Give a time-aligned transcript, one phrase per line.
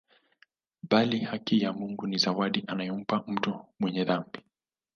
[0.89, 4.39] Bali haki ya Mungu ni zawadi anayompa mtu mwenye dhambi